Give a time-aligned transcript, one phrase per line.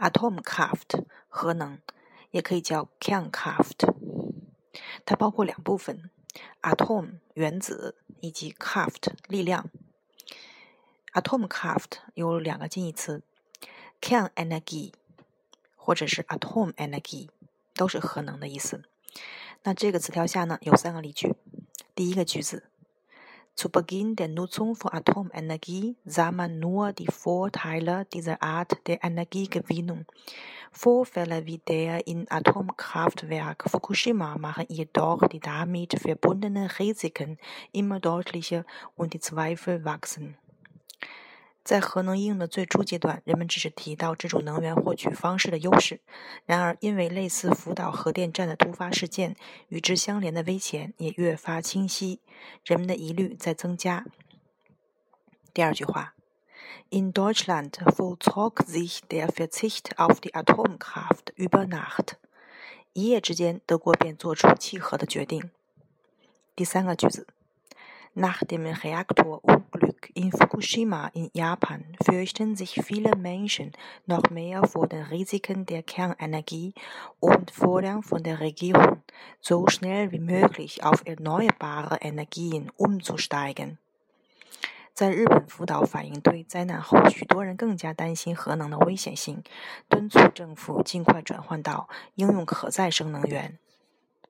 [0.00, 1.78] Atomkraft 核能，
[2.30, 3.92] 也可以叫 Kernkraft。
[5.04, 6.10] 它包括两部分
[6.62, 9.68] ：atom 原子以及 kraft 力量。
[11.12, 13.22] Atomkraft 有两个近义词
[14.00, 14.94] ，Kernenergie
[15.76, 17.28] 或者是 Atom energy，
[17.74, 18.82] 都是核能的意思。
[19.64, 21.34] 那这个词条下呢有三个例句。
[21.94, 22.69] 第一个句子。
[23.54, 30.06] Zu Beginn der Nutzung von Atomenergie sah man nur die Vorteile dieser Art der Energiegewinnung.
[30.72, 37.38] Vorfälle wie der in Atomkraftwerk Fukushima machen jedoch die damit verbundenen Risiken
[37.72, 38.64] immer deutlicher
[38.96, 40.38] und die Zweifel wachsen.
[41.70, 46.00] 在核能应用的最初阶段，人们只是提到这种能源获取方式的优势。
[46.44, 49.36] 然而，因为类似福岛核电站的突发事件，
[49.68, 52.18] 与之相连的危险也越发清晰，
[52.64, 54.04] 人们的疑虑在增加。
[55.54, 56.16] 第二句话
[56.88, 62.14] ：In Deutschland vollzog sich der Verzicht auf die Atomkraft über Nacht。
[62.94, 65.52] 一夜之间，德国便做出弃核的决定。
[66.56, 67.28] 第三个句子。
[68.16, 73.73] Nach dem Reaktor wurde Reaktorunglück in Fukushima in Japan fürchten sich viele Menschen
[74.05, 76.73] noch mehr vor den Risiken der Kernenergie
[77.19, 79.03] und fordern von der Regierung,
[79.41, 83.77] so schnell wie möglich auf erneuerbare Energien umzusteigen.
[84.93, 89.43] 在日本福岛反应堆灾难后，许多人更加担心核能的危险性，
[89.89, 93.59] 敦促政府尽快转换到应用可再生能源。